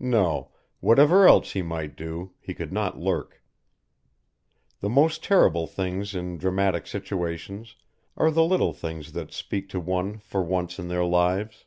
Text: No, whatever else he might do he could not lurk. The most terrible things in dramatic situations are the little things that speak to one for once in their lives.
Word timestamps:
No, 0.00 0.50
whatever 0.80 1.24
else 1.28 1.52
he 1.52 1.62
might 1.62 1.94
do 1.94 2.32
he 2.40 2.52
could 2.52 2.72
not 2.72 2.98
lurk. 2.98 3.44
The 4.80 4.88
most 4.88 5.22
terrible 5.22 5.68
things 5.68 6.16
in 6.16 6.36
dramatic 6.36 6.84
situations 6.84 7.76
are 8.16 8.32
the 8.32 8.42
little 8.42 8.72
things 8.72 9.12
that 9.12 9.30
speak 9.32 9.68
to 9.68 9.78
one 9.78 10.18
for 10.18 10.42
once 10.42 10.80
in 10.80 10.88
their 10.88 11.04
lives. 11.04 11.64